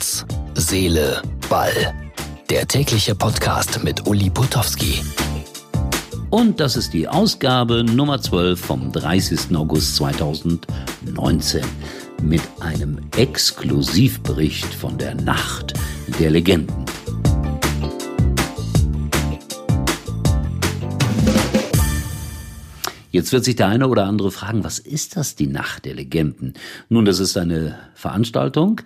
Herz, 0.00 0.24
Seele, 0.54 1.20
Ball. 1.50 1.92
Der 2.48 2.66
tägliche 2.66 3.14
Podcast 3.14 3.84
mit 3.84 4.06
Uli 4.06 4.30
Putowski. 4.30 5.02
Und 6.30 6.58
das 6.58 6.74
ist 6.76 6.94
die 6.94 7.06
Ausgabe 7.06 7.84
Nummer 7.84 8.18
12 8.18 8.58
vom 8.58 8.92
30. 8.92 9.54
August 9.54 9.96
2019 9.96 11.62
mit 12.22 12.40
einem 12.60 12.98
Exklusivbericht 13.14 14.72
von 14.72 14.96
der 14.96 15.16
Nacht 15.16 15.74
der 16.18 16.30
Legenden. 16.30 16.86
Jetzt 23.10 23.32
wird 23.32 23.44
sich 23.44 23.56
der 23.56 23.68
eine 23.68 23.86
oder 23.86 24.06
andere 24.06 24.30
fragen, 24.30 24.64
was 24.64 24.78
ist 24.78 25.16
das, 25.16 25.34
die 25.34 25.48
Nacht 25.48 25.84
der 25.84 25.92
Legenden? 25.92 26.54
Nun, 26.88 27.04
das 27.04 27.20
ist 27.20 27.36
eine 27.36 27.76
Veranstaltung 27.92 28.80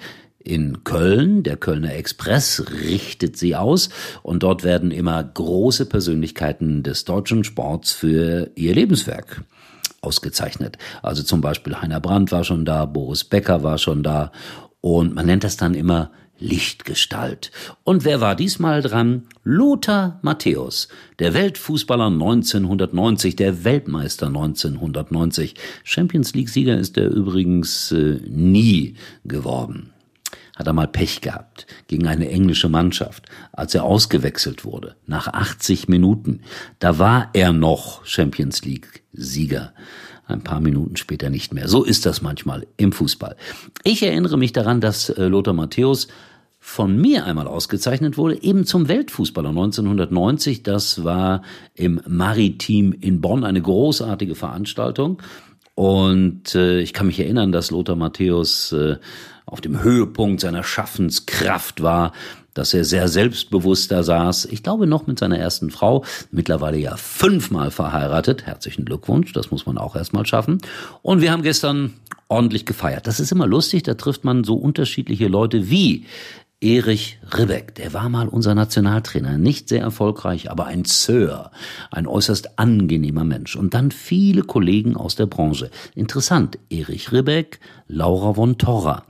in 0.45 0.85
Köln. 0.85 1.43
Der 1.43 1.57
Kölner 1.57 1.95
Express 1.95 2.65
richtet 2.83 3.37
sie 3.37 3.57
aus 3.57 3.89
und 4.23 4.43
dort 4.43 4.63
werden 4.63 4.91
immer 4.91 5.23
große 5.23 5.87
Persönlichkeiten 5.87 6.83
des 6.83 7.05
deutschen 7.05 7.45
Sports 7.45 7.93
für 7.93 8.51
ihr 8.55 8.75
Lebenswerk 8.75 9.43
ausgezeichnet. 10.03 10.79
Also 11.03 11.23
zum 11.23 11.41
Beispiel 11.41 11.77
Heiner 11.77 12.01
Brandt 12.01 12.31
war 12.31 12.45
schon 12.45 12.65
da, 12.65 12.85
Boris 12.85 13.25
Becker 13.25 13.63
war 13.63 13.79
schon 13.79 14.03
da 14.03 14.31
und 14.81 15.15
man 15.15 15.27
nennt 15.27 15.45
das 15.45 15.57
dann 15.57 15.75
immer 15.75 16.11
Lichtgestalt. 16.39 17.53
Und 17.85 18.05
wer 18.05 18.21
war 18.21 18.35
diesmal 18.35 18.83
dran? 18.83 19.23
Lothar 19.45 20.19
Matthäus, 20.23 20.89
der 21.21 21.33
Weltfußballer 21.33 22.07
1990, 22.07 23.37
der 23.37 23.65
Weltmeister 23.65 24.27
1990. 24.27 25.55
Champions 25.85 26.35
League-Sieger 26.35 26.77
ist 26.77 26.99
er 26.99 27.09
übrigens 27.09 27.93
äh, 27.93 28.21
nie 28.27 28.95
geworden. 29.25 29.94
Hat 30.57 30.67
er 30.67 30.73
mal 30.73 30.87
Pech 30.87 31.21
gehabt 31.21 31.67
gegen 31.89 32.07
eine 32.07 32.31
englische 32.31 32.69
Mannschaft, 32.69 33.27
als 33.53 33.75
er 33.75 33.85
ausgewechselt 33.85 34.65
wurde, 34.65 34.95
nach 35.07 35.27
80 35.27 35.89
Minuten. 35.89 36.43
Da 36.79 36.99
war 36.99 37.31
er 37.33 37.53
noch 37.53 38.07
Champions 38.07 38.65
League-Sieger 38.65 39.73
ein 40.27 40.43
paar 40.43 40.61
Minuten 40.61 40.97
später 40.97 41.31
nicht 41.31 41.53
mehr. 41.53 41.69
So 41.69 41.85
ist 41.85 42.07
das 42.07 42.23
manchmal 42.23 42.67
im 42.77 42.93
Fußball. 42.93 43.37
Ich 43.83 44.03
erinnere 44.03 44.39
mich 44.39 44.53
daran, 44.53 44.81
dass 44.81 45.11
äh, 45.11 45.27
Lothar 45.27 45.55
Matthäus 45.55 46.09
von 46.59 46.97
mir 46.97 47.27
einmal 47.27 47.47
ausgezeichnet 47.47 48.17
wurde, 48.17 48.43
eben 48.43 48.65
zum 48.65 48.89
Weltfußballer 48.89 49.51
1990. 49.51 50.63
Das 50.63 51.05
war 51.05 51.43
im 51.75 52.01
Maritim 52.09 52.95
in 52.99 53.21
Bonn 53.21 53.45
eine 53.45 53.61
großartige 53.61 54.35
Veranstaltung. 54.35 55.21
Und 55.75 56.55
äh, 56.55 56.81
ich 56.81 56.95
kann 56.95 57.09
mich 57.09 57.21
erinnern, 57.21 57.53
dass 57.53 57.71
Lothar 57.71 57.97
Matthäus 57.97 58.73
äh, 58.73 58.97
auf 59.55 59.61
dem 59.61 59.85
Höhepunkt 59.85 60.41
seiner 60.41 60.65
Schaffenskraft 60.65 61.81
war, 61.81 62.11
dass 62.55 62.75
er 62.75 62.85
sehr 62.85 63.07
selbstbewusst 63.07 63.93
da 63.93 64.03
saß. 64.03 64.47
Ich 64.47 64.65
glaube 64.65 64.89
noch 64.89 65.07
mit 65.07 65.21
seiner 65.21 65.39
ersten 65.39 65.71
Frau, 65.71 66.05
mittlerweile 66.33 66.77
ja 66.77 66.97
fünfmal 66.97 67.71
verheiratet. 67.71 68.47
Herzlichen 68.47 68.85
Glückwunsch, 68.85 69.33
das 69.33 69.53
muss 69.53 69.65
man 69.65 69.79
auch 69.79 69.95
erstmal 69.95 70.27
schaffen. 70.27 70.59
Und 71.03 71.21
wir 71.21 71.31
haben 71.31 71.45
gestern 71.45 71.95
ordentlich 72.27 72.67
gefeiert. 72.67 73.07
Das 73.07 73.21
ist 73.21 73.31
immer 73.31 73.47
lustig, 73.47 73.85
da 73.85 73.95
trifft 73.95 74.25
man 74.25 74.43
so 74.43 74.57
unterschiedliche 74.57 75.29
Leute 75.29 75.71
wie 75.71 76.05
Erich 76.65 77.19
Ribbeck, 77.37 77.75
der 77.75 77.93
war 77.93 78.09
mal 78.09 78.27
unser 78.27 78.55
Nationaltrainer, 78.55 79.37
nicht 79.37 79.69
sehr 79.69 79.83
erfolgreich, 79.83 80.51
aber 80.51 80.65
ein 80.65 80.87
Sir, 80.87 81.51
ein 81.91 82.07
äußerst 82.07 82.59
angenehmer 82.59 83.25
Mensch. 83.25 83.55
Und 83.55 83.75
dann 83.75 83.91
viele 83.91 84.43
Kollegen 84.45 84.97
aus 84.97 85.15
der 85.15 85.27
Branche. 85.27 85.71
Interessant, 85.95 86.59
Erich 86.71 87.13
Ribbeck, 87.13 87.61
Laura 87.87 88.33
von 88.33 88.57
Torra. 88.57 89.05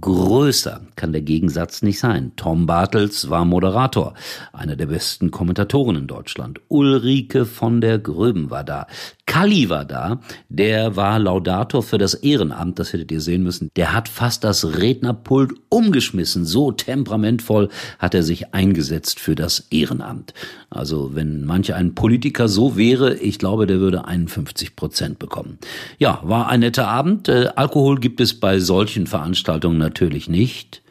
Größer 0.00 0.80
kann 0.96 1.12
der 1.12 1.22
Gegensatz 1.22 1.82
nicht 1.82 1.98
sein. 1.98 2.32
Tom 2.36 2.66
Bartels 2.66 3.28
war 3.28 3.44
Moderator, 3.44 4.14
einer 4.52 4.76
der 4.76 4.86
besten 4.86 5.30
Kommentatoren 5.30 5.96
in 5.96 6.06
Deutschland. 6.06 6.60
Ulrike 6.68 7.44
von 7.44 7.80
der 7.80 7.98
Gröben 7.98 8.50
war 8.50 8.64
da. 8.64 8.86
Kalli 9.26 9.68
war 9.68 9.84
da, 9.84 10.20
der 10.48 10.96
war 10.96 11.20
Laudator 11.20 11.84
für 11.84 11.98
das 11.98 12.14
Ehrenamt, 12.14 12.80
das 12.80 12.92
hättet 12.92 13.12
ihr 13.12 13.20
sehen 13.20 13.44
müssen. 13.44 13.70
Der 13.76 13.92
hat 13.92 14.08
fast 14.08 14.42
das 14.42 14.78
Rednerpult 14.78 15.52
umgeschmissen, 15.68 16.44
so 16.44 16.72
temperamentvoll 16.72 17.68
hat 18.00 18.14
er 18.14 18.24
sich 18.24 18.54
eingesetzt 18.54 19.20
für 19.20 19.36
das 19.36 19.68
Ehrenamt. 19.70 20.34
Also 20.68 21.14
wenn 21.14 21.44
manche 21.44 21.76
ein 21.76 21.94
Politiker 21.94 22.48
so 22.48 22.76
wäre, 22.76 23.14
ich 23.14 23.38
glaube, 23.38 23.68
der 23.68 23.78
würde 23.78 24.04
51 24.04 24.74
Prozent 24.74 25.20
bekommen. 25.20 25.58
Ja, 25.98 26.20
war 26.24 26.48
ein 26.48 26.60
netter 26.60 26.88
Abend. 26.88 27.28
Äh, 27.28 27.50
Alkohol 27.54 28.00
gibt 28.00 28.20
es 28.20 28.38
bei 28.38 28.58
solchen 28.58 29.06
Veranstaltungen 29.06 29.78
natürlich 29.90 30.28
nicht. 30.28 30.82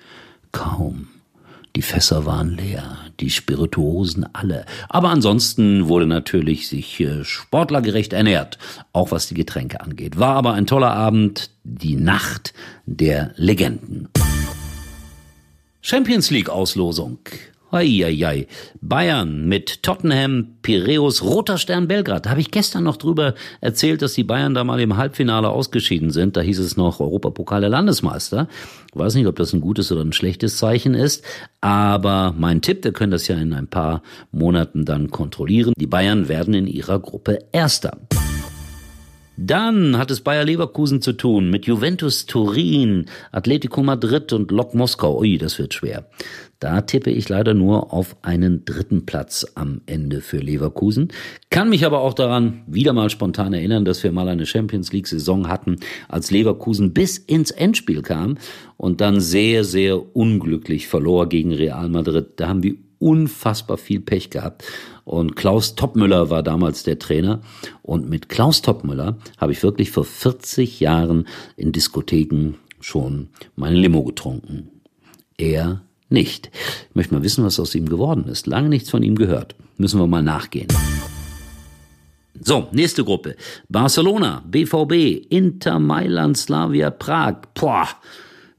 Kaum. 0.51 1.07
Die 1.77 1.81
Fässer 1.81 2.25
waren 2.25 2.57
leer, 2.57 2.97
die 3.21 3.29
Spirituosen 3.29 4.25
alle. 4.33 4.65
Aber 4.89 5.09
ansonsten 5.09 5.87
wurde 5.87 6.05
natürlich 6.05 6.67
sich 6.67 6.99
äh, 6.99 7.23
sportlergerecht 7.23 8.11
ernährt, 8.11 8.57
auch 8.91 9.11
was 9.11 9.27
die 9.27 9.35
Getränke 9.35 9.79
angeht. 9.79 10.19
War 10.19 10.35
aber 10.35 10.53
ein 10.53 10.65
toller 10.65 10.91
Abend, 10.91 11.51
die 11.63 11.95
Nacht 11.95 12.53
der 12.85 13.31
Legenden. 13.37 14.09
Champions 15.81 16.29
League 16.29 16.49
Auslosung. 16.49 17.19
Eieiei. 17.71 18.47
Bayern 18.81 19.47
mit 19.47 19.83
Tottenham, 19.83 20.55
Piräus, 20.61 21.23
Roter 21.23 21.57
Stern 21.57 21.87
Belgrad. 21.87 22.25
Da 22.25 22.31
habe 22.31 22.41
ich 22.41 22.51
gestern 22.51 22.83
noch 22.83 22.97
drüber 22.97 23.35
erzählt, 23.61 24.01
dass 24.01 24.13
die 24.13 24.23
Bayern 24.23 24.53
da 24.53 24.63
mal 24.63 24.79
im 24.79 24.97
Halbfinale 24.97 25.49
ausgeschieden 25.49 26.11
sind. 26.11 26.37
Da 26.37 26.41
hieß 26.41 26.59
es 26.59 26.77
noch 26.77 26.99
Europapokal 26.99 27.61
der 27.61 27.69
Landesmeister. 27.69 28.47
Ich 28.91 28.99
weiß 28.99 29.15
nicht, 29.15 29.27
ob 29.27 29.35
das 29.35 29.53
ein 29.53 29.61
gutes 29.61 29.91
oder 29.91 30.01
ein 30.01 30.13
schlechtes 30.13 30.57
Zeichen 30.57 30.93
ist. 30.93 31.23
Aber 31.61 32.33
mein 32.37 32.61
Tipp, 32.61 32.83
wir 32.83 32.93
können 32.93 33.11
das 33.11 33.27
ja 33.27 33.35
in 33.35 33.53
ein 33.53 33.67
paar 33.67 34.01
Monaten 34.31 34.85
dann 34.85 35.11
kontrollieren. 35.11 35.73
Die 35.77 35.87
Bayern 35.87 36.27
werden 36.27 36.53
in 36.53 36.67
ihrer 36.67 36.99
Gruppe 36.99 37.39
Erster. 37.51 37.97
Dann 39.41 39.97
hat 39.97 40.11
es 40.11 40.19
Bayer 40.19 40.43
Leverkusen 40.43 41.01
zu 41.01 41.13
tun 41.13 41.49
mit 41.49 41.65
Juventus 41.65 42.25
Turin, 42.25 43.05
Atletico 43.31 43.81
Madrid 43.81 44.33
und 44.33 44.51
Lok 44.51 44.75
Moskau. 44.75 45.17
Ui, 45.19 45.37
das 45.37 45.57
wird 45.57 45.73
schwer. 45.73 46.09
Da 46.59 46.81
tippe 46.81 47.09
ich 47.09 47.29
leider 47.29 47.53
nur 47.53 47.93
auf 47.93 48.17
einen 48.21 48.65
dritten 48.65 49.05
Platz 49.05 49.47
am 49.55 49.79
Ende 49.85 50.19
für 50.19 50.39
Leverkusen. 50.39 51.13
Kann 51.49 51.69
mich 51.69 51.85
aber 51.85 52.01
auch 52.01 52.13
daran 52.13 52.63
wieder 52.67 52.91
mal 52.91 53.09
spontan 53.09 53.53
erinnern, 53.53 53.85
dass 53.85 54.03
wir 54.03 54.11
mal 54.11 54.27
eine 54.27 54.45
Champions 54.45 54.91
League 54.91 55.07
Saison 55.07 55.47
hatten, 55.47 55.77
als 56.09 56.31
Leverkusen 56.31 56.91
bis 56.91 57.17
ins 57.17 57.51
Endspiel 57.51 58.01
kam 58.01 58.37
und 58.75 58.99
dann 58.99 59.21
sehr, 59.21 59.63
sehr 59.63 60.17
unglücklich 60.17 60.89
verlor 60.89 61.29
gegen 61.29 61.53
Real 61.53 61.87
Madrid. 61.87 62.31
Da 62.35 62.49
haben 62.49 62.61
wir 62.61 62.75
unfassbar 62.99 63.77
viel 63.77 64.01
Pech 64.01 64.29
gehabt. 64.29 64.63
Und 65.05 65.35
Klaus 65.35 65.75
Toppmüller 65.75 66.29
war 66.29 66.43
damals 66.43 66.83
der 66.83 66.99
Trainer. 66.99 67.41
Und 67.81 68.09
mit 68.09 68.29
Klaus 68.29 68.61
Toppmüller 68.61 69.17
habe 69.37 69.51
ich 69.51 69.63
wirklich 69.63 69.91
vor 69.91 70.05
40 70.05 70.79
Jahren 70.79 71.27
in 71.57 71.71
Diskotheken 71.71 72.55
schon 72.79 73.29
meine 73.55 73.77
Limo 73.77 74.03
getrunken. 74.03 74.69
Er 75.37 75.81
nicht. 76.09 76.49
Ich 76.89 76.95
möchte 76.95 77.13
mal 77.13 77.23
wissen, 77.23 77.43
was 77.43 77.59
aus 77.59 77.75
ihm 77.75 77.87
geworden 77.87 78.25
ist. 78.25 78.47
Lange 78.47 78.69
nichts 78.69 78.89
von 78.89 79.03
ihm 79.03 79.15
gehört. 79.15 79.55
Müssen 79.77 79.99
wir 79.99 80.07
mal 80.07 80.23
nachgehen. 80.23 80.67
So, 82.41 82.67
nächste 82.71 83.03
Gruppe. 83.03 83.35
Barcelona, 83.67 84.43
BVB, 84.47 85.25
Inter 85.29 85.79
Mailand, 85.79 86.37
Slavia 86.37 86.89
Prag. 86.89 87.35
Boah, 87.53 87.87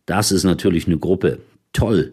das 0.07 0.33
ist 0.33 0.45
natürlich 0.45 0.87
eine 0.87 0.99
Gruppe. 0.99 1.41
Toll. 1.72 2.12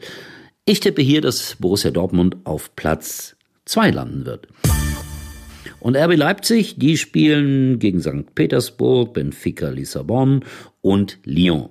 Ich 0.69 0.81
tippe 0.81 1.01
hier, 1.01 1.21
dass 1.21 1.55
Borussia 1.55 1.91
Dortmund 1.91 2.35
auf 2.43 2.75
Platz 2.75 3.37
2 3.63 3.91
landen 3.91 4.25
wird. 4.25 4.49
Und 5.79 5.95
RB 5.95 6.17
Leipzig, 6.17 6.75
die 6.77 6.97
spielen 6.97 7.79
gegen 7.79 8.01
St. 8.01 8.35
Petersburg, 8.35 9.13
Benfica 9.13 9.69
Lissabon 9.69 10.43
und 10.81 11.19
Lyon. 11.23 11.69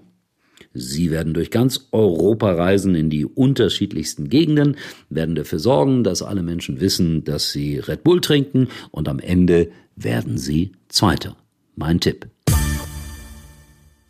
Sie 0.72 1.10
werden 1.10 1.34
durch 1.34 1.50
ganz 1.50 1.88
Europa 1.92 2.52
reisen 2.52 2.94
in 2.94 3.10
die 3.10 3.26
unterschiedlichsten 3.26 4.30
Gegenden, 4.30 4.76
werden 5.10 5.34
dafür 5.34 5.58
sorgen, 5.58 6.02
dass 6.02 6.22
alle 6.22 6.42
Menschen 6.42 6.80
wissen, 6.80 7.22
dass 7.22 7.52
sie 7.52 7.78
Red 7.78 8.02
Bull 8.02 8.22
trinken 8.22 8.68
und 8.92 9.10
am 9.10 9.18
Ende 9.18 9.72
werden 9.94 10.38
sie 10.38 10.72
Zweiter. 10.88 11.36
Mein 11.74 12.00
Tipp. 12.00 12.28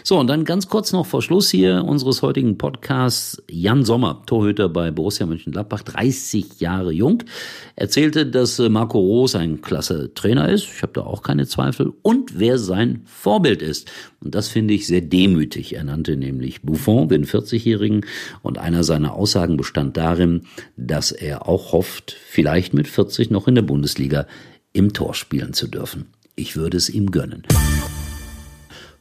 So, 0.08 0.20
und 0.20 0.28
dann 0.28 0.44
ganz 0.44 0.68
kurz 0.68 0.92
noch 0.92 1.04
vor 1.04 1.20
Schluss 1.20 1.50
hier 1.50 1.82
unseres 1.84 2.22
heutigen 2.22 2.56
Podcasts. 2.58 3.42
Jan 3.50 3.84
Sommer, 3.84 4.22
Torhüter 4.24 4.68
bei 4.68 4.92
Borussia 4.92 5.26
Mönchengladbach, 5.26 5.82
30 5.82 6.60
Jahre 6.60 6.92
jung, 6.92 7.24
erzählte, 7.74 8.24
dass 8.24 8.60
äh, 8.60 8.68
Marco 8.68 9.00
Roos 9.00 9.34
ein 9.34 9.62
klasse 9.62 10.14
Trainer 10.14 10.48
ist. 10.48 10.62
Ich 10.62 10.82
habe 10.82 10.92
da 10.92 11.00
auch 11.00 11.24
keine 11.24 11.48
Zweifel. 11.48 11.92
Und 12.02 12.38
wer 12.38 12.56
sein 12.58 13.02
Vorbild 13.04 13.62
ist. 13.62 13.90
Und 14.20 14.36
das 14.36 14.46
finde 14.46 14.74
ich 14.74 14.86
sehr 14.86 15.00
demütig. 15.00 15.74
Er 15.74 15.82
nannte 15.82 16.16
nämlich 16.16 16.62
Buffon, 16.62 17.08
den 17.08 17.26
40-Jährigen. 17.26 18.06
Und 18.42 18.58
einer 18.58 18.84
seiner 18.84 19.14
Aussagen 19.14 19.56
bestand 19.56 19.96
darin, 19.96 20.42
dass 20.76 21.10
er 21.10 21.48
auch 21.48 21.72
hofft, 21.72 22.12
vielleicht 22.12 22.74
mit 22.74 22.86
40 22.86 23.32
noch 23.32 23.48
in 23.48 23.56
der 23.56 23.62
Bundesliga 23.62 24.28
im 24.72 24.92
Tor 24.92 25.14
spielen 25.14 25.52
zu 25.52 25.66
dürfen. 25.66 26.06
Ich 26.36 26.54
würde 26.54 26.76
es 26.76 26.88
ihm 26.88 27.10
gönnen. 27.10 27.42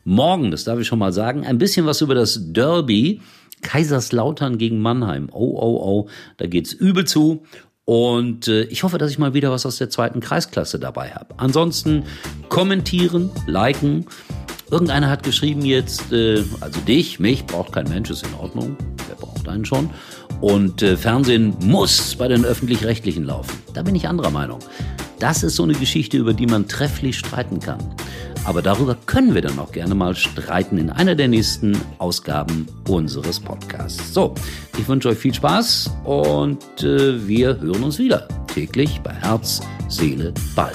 Morgen, 0.07 0.52
das 0.52 0.66
darf 0.66 0.80
ich 0.80 0.86
schon 0.86 1.00
mal 1.00 1.12
sagen, 1.12 1.48
ein 1.48 1.57
bisschen 1.57 1.88
was 1.88 2.00
über 2.02 2.13
das 2.13 2.40
Derby 2.54 3.22
Kaiserslautern 3.63 4.60
gegen 4.60 4.80
Mannheim. 4.80 5.30
Oh, 5.31 5.57
oh, 5.60 5.81
oh, 5.81 6.10
da 6.38 6.46
geht's 6.46 6.74
übel 6.74 7.06
zu. 7.06 7.42
Und 7.86 8.48
äh, 8.48 8.66
ich 8.66 8.84
hoffe, 8.84 9.00
dass 9.00 9.10
ich 9.10 9.18
mal 9.18 9.34
wieder 9.34 9.50
was 9.50 9.66
aus 9.66 9.78
der 9.80 9.90
zweiten 9.90 10.19
Kreisklasse 10.19 10.78
dabei 10.78 11.10
habe. 11.10 11.34
Ansonsten 11.38 12.04
kommentieren, 12.50 13.31
liken. 13.48 14.06
Irgendeiner 14.69 15.10
hat 15.10 15.24
geschrieben 15.24 15.66
jetzt, 15.66 16.13
äh, 16.13 16.44
also 16.62 16.80
dich, 16.81 17.19
mich 17.19 17.48
braucht 17.48 17.72
kein 17.72 17.90
Mensch, 17.90 18.12
ist 18.12 18.28
in 18.28 18.34
Ordnung. 18.36 18.78
Wer 19.07 19.16
braucht 19.16 19.48
einen 19.48 19.66
schon? 19.66 19.90
Und 20.40 20.84
äh, 20.84 20.98
Fernsehen 20.98 21.56
muss 21.62 22.16
bei 22.16 22.28
den 22.28 22.46
öffentlich-rechtlichen 22.46 23.24
laufen. 23.24 23.57
Da 23.74 23.81
bin 23.81 23.96
ich 23.96 24.07
anderer 24.07 24.30
Meinung. 24.30 24.60
Das 25.18 25.42
ist 25.42 25.56
so 25.56 25.63
eine 25.63 25.74
Geschichte, 25.74 26.18
über 26.18 26.34
die 26.34 26.46
man 26.46 26.68
trefflich 26.68 27.18
streiten 27.18 27.60
kann. 27.60 27.80
Aber 28.45 28.62
darüber 28.62 28.95
können 29.06 29.33
wir 29.33 29.42
dann 29.42 29.57
auch 29.59 29.71
gerne 29.71 29.95
mal 29.95 30.15
streiten 30.15 30.77
in 30.77 30.89
einer 30.89 31.15
der 31.15 31.27
nächsten 31.27 31.75
Ausgaben 31.97 32.68
unseres 32.88 33.39
Podcasts. 33.39 34.13
So, 34.13 34.36
ich 34.77 34.88
wünsche 34.88 35.09
euch 35.09 35.18
viel 35.18 35.33
Spaß 35.33 35.92
und 36.03 36.63
äh, 36.83 37.27
wir 37.27 37.59
hören 37.59 37.83
uns 37.83 37.97
wieder 37.97 38.27
täglich 38.53 39.01
bei 39.01 39.13
Herz, 39.13 39.62
Seele, 39.89 40.33
Ball. 40.56 40.71